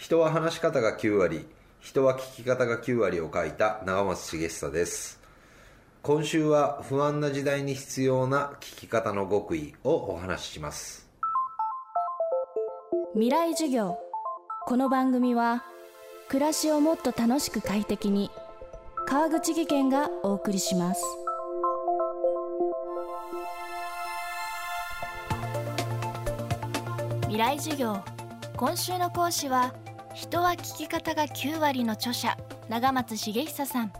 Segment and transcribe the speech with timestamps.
[0.00, 1.46] 人は話し方が9割
[1.78, 5.20] 人は聞き方が9割を書いた長松茂久です。
[6.02, 11.06] 今週は不安な時代に必要な聞き方の極意をお話しします。
[13.12, 13.98] 未来授業。
[14.64, 15.64] この番組は
[16.28, 18.30] 暮らしをもっと楽しく快適に
[19.06, 21.04] 川口義賢がお送りします。
[27.24, 27.98] 未来授業。
[28.56, 29.72] 今週の講師は
[30.12, 32.36] 人は聞き方が9割の著者
[32.68, 33.92] 長松茂久さん。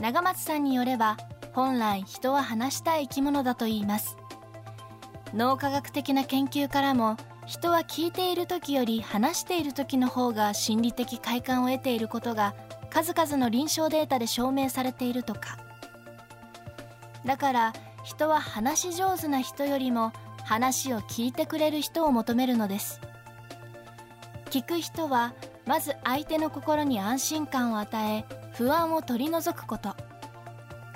[0.00, 1.16] 長松さんによれば
[1.52, 4.16] 本来人は話したい生き物だといいます。
[5.34, 12.54] 脳科学的な研究からも人は聞いている時より話している時の方が心理的快感を得ていることが
[12.88, 15.58] 数々の臨床データで証明されているとか。
[17.26, 17.72] だから
[18.04, 20.12] 人は話し上手な人よりも
[20.44, 23.00] 話を聞いてくれる人を求めるのです。
[24.48, 25.34] 聞く人は
[25.66, 29.94] まず相手の心に安心感を与え不安を取り除くこと。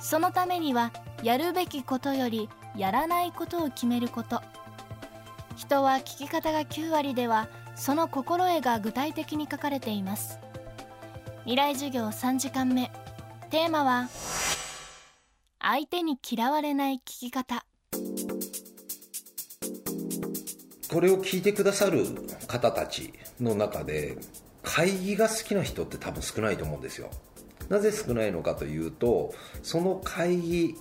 [0.01, 4.41] そのためにはやるべきことよりやらないことを決めること。
[5.57, 10.39] 人は聞き方が9割ではその心得が具体的に書かれています。
[11.45, 12.91] 未来授業3時間目。
[13.51, 14.09] テーマは
[15.61, 17.67] 相手に嫌われない聞き方。
[20.91, 22.05] これを聞いてくださる
[22.47, 23.13] 方たち。
[23.41, 24.17] の中で
[24.63, 27.11] 会議が好きな人って多分少ないと思うんですよ。
[27.69, 30.77] なぜ少ないのかというとその会議、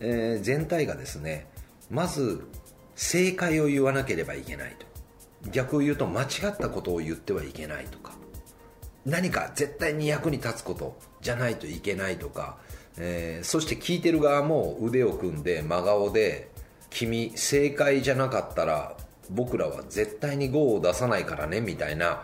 [0.00, 1.46] えー、全体がですね
[1.90, 2.46] まず
[2.94, 4.86] 正解を言わなければいけないと。
[5.50, 8.14] 逆を言うと間違ったことを言ってはいけないとか。
[9.04, 12.58] 何か絶対に役に立つことじゃないといけないとか、
[12.98, 16.50] えー、そして聞いてる側も腕を組んで真顔で
[16.90, 18.96] 君正解じゃなかったら
[19.30, 22.22] 僕らは絶対に GO を出さないからねみたいな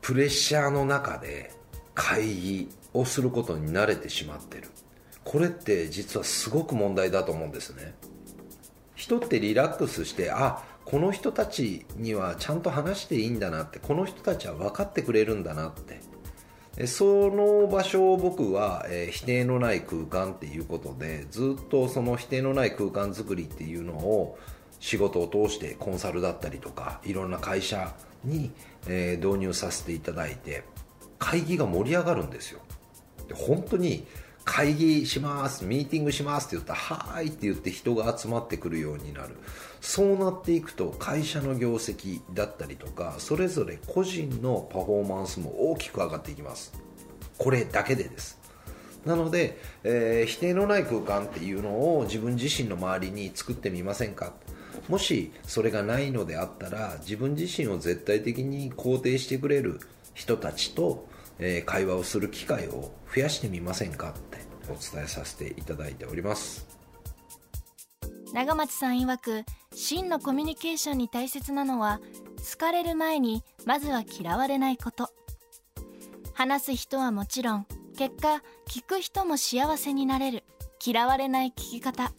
[0.00, 1.52] プレッシャーの中で
[1.94, 4.68] 会議をすることに慣れてしまってる。
[5.24, 7.94] これって実はすごく問題だと思うんですね。
[8.94, 16.00] 人ってリラックスしてあこの人たちにはちゃんと話していいんだなってこの人たちは分かってくれるんだなって。
[16.86, 24.38] その場所を僕は、えー、否定のない空間っていうことでずっとその否定のない空間づくりっていうのを
[24.80, 28.50] 仕事を通してコンサルだったりとかいろんな会社に、
[28.88, 30.64] えー、導入させていただいて
[31.18, 32.60] 会議が盛り上がるんですよ。
[33.28, 34.06] で本当に
[34.44, 39.36] 会議しますミーティングしますって言ったらはーいって言って人が集まってくるようになる。
[39.80, 46.72] そうなっていくと会社の業績だったりとかそれぞれ個人のパフォーマンスも大きく上がっていきます。
[47.38, 48.39] これだけでです。
[49.04, 54.34] なので、えー、否定のない空間っていうのを自分自身の周りに作ってみませんか？
[54.88, 59.80] もしそれがないのであったら自分自身を絶対的に肯定してくれる
[60.14, 61.06] 人たちと、
[61.38, 64.10] えー、会話をする機会を増やしてみませんか？
[64.10, 66.66] ってお伝えさせていただいております。
[68.32, 69.44] 長松さん曰く
[69.74, 72.00] 真のコミュニケーションに大切なのは
[72.52, 75.10] 好かれる前にまずは嫌われないこと。
[76.32, 77.66] 話す人はもちろん
[78.00, 80.42] 結果聞く人も幸せになれる。
[80.82, 82.12] 嫌われない聞き方。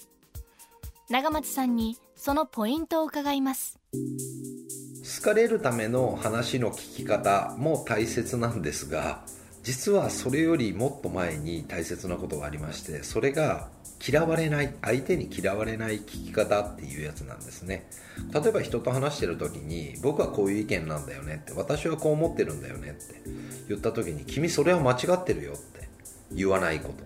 [1.10, 3.80] 長松さんにそのポイントを伺います。
[3.92, 9.26] 好かれるための話の聞き方も大切なんですが
[9.64, 13.70] 実はそれよりもっと前に大切なことがありましてそれが
[14.06, 17.88] 嫌われない相手に嫌われない聞き方っていうやつなんですね。
[18.34, 23.22] 例えば人と話してる時に僕はこういう意見なんだよねって私はこう思ってるんだよねって
[23.70, 25.88] 言った時に君それは間違ってるよって
[26.32, 27.04] 言わないこと。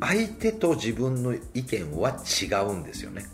[0.00, 3.24] 相手と自分の意見は違うんですよね。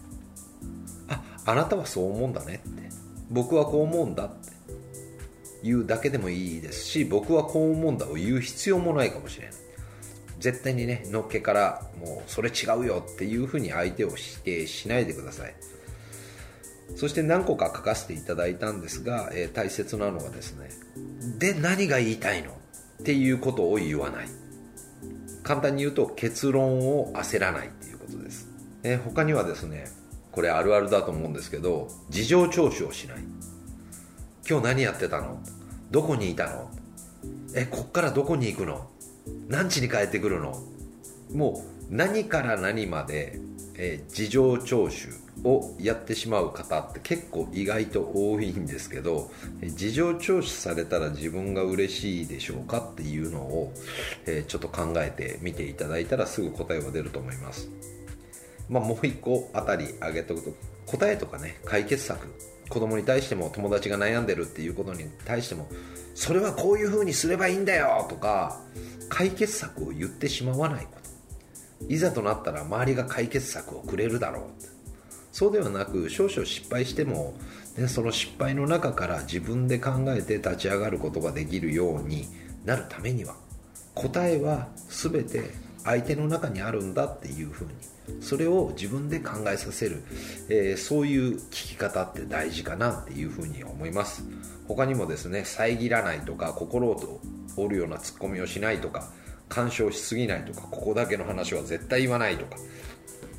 [1.09, 2.83] ああなたはそう思うんだねって
[3.31, 4.53] 僕はこう思うんだって
[5.63, 9.55] 言うだけでもいいですし僕はこう思うんだを言う必要もないかもしれない。
[10.39, 15.55] 絶対にねのっけからもうそれ違うよっていうふうに相手を否定しないでください。
[16.97, 20.69] そして何個か書かせていただいたんですが、えー、大切なのはですね
[21.39, 22.51] で何が言いたいの
[23.01, 24.27] っていうことを言わない。
[25.43, 28.49] 簡単に言うと結論を焦らないっていうことです、
[28.85, 29.87] えー、他にはですね
[30.31, 33.19] これあるあるだと思うんですけど事情聴取をしない。
[34.49, 35.41] 今日何やってたの？
[35.91, 36.71] どこにいたの？
[37.55, 38.91] えこっからどこに行くの？
[39.49, 40.61] 何時に帰ってくるの？
[41.33, 43.39] もう何から何まで、
[43.77, 44.97] えー、事情聴取
[45.45, 49.31] をやってしまう方って結構意外と多いんですけど、
[49.61, 53.73] えー、事情聴取されたら自分が嬉しいでしょうかっていうのを、
[54.27, 57.69] えー、ちょっと考えてみていただいたらすぐ答えは出ると思います。
[58.69, 60.53] まあ、もう一個あたり挙げておくと
[60.87, 62.27] 答えとかね解決策
[62.73, 65.69] 子供に対しても友達が悩んでるっていうことに対しても
[66.15, 68.61] それはこういうふうにすればいいんだよとか
[69.11, 71.93] 解決策を言ってしまわないこと。
[71.93, 74.45] いざとなったら周りが解決策をくれるだろう。
[75.33, 77.35] そうではなく少々失敗しても、
[77.77, 82.27] ね、その失敗の中から自分で考えて立ち上がることができるように
[82.65, 83.35] なるためには
[83.95, 85.51] 答えは全て
[85.85, 87.71] 相手の中にあるんだっていうふうに
[88.21, 90.03] それを自分で考えさせる、
[90.49, 94.25] えー、そういう聞き方って大事かなっていうふうに思います。
[94.69, 97.21] 他にもですね遮らないとか心を
[97.57, 99.11] 折るようなツッコミをしないとか
[99.49, 102.57] 干渉しすぎないとかここだけの話は絶対言わないとか、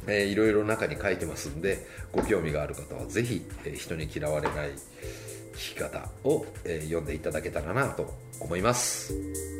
[0.08, 4.72] えー、いろいろ中に書いてますんでご興味がある方はぜひ、えー、人に嫌われない
[5.54, 9.53] 聞き方を、えー、読んでいただけたらなと思います。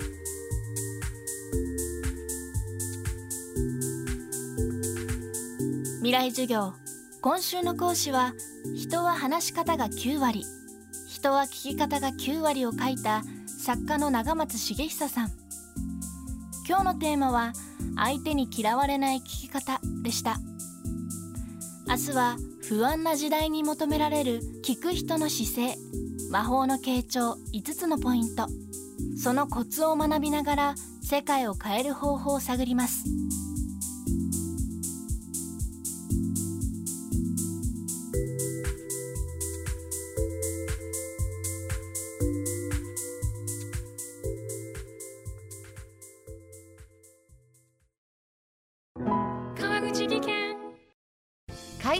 [6.04, 6.74] 未来授業
[7.22, 8.34] 今週の講師は
[8.76, 10.44] 人は話し方が9割
[11.08, 15.32] 人は聞き方が9割を書いた作家の長松茂久さん。
[16.68, 17.54] 今日のテーマは
[17.96, 20.40] 相手に嫌われない聞き方でした。
[21.88, 22.36] 明日は
[22.68, 25.78] 不安な時代に求められる聞く人の姿勢。
[26.30, 27.38] 魔法の傾聴。
[27.54, 28.48] 5つのポイント。
[29.16, 33.06] そのコツを学びながら世界を変える方法を探ります。